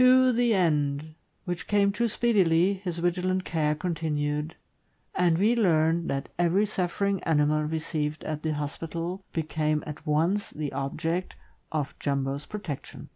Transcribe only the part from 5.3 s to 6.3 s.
we learned that